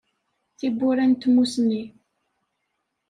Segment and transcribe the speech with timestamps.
[0.57, 1.81] Tiwwura n tmussni.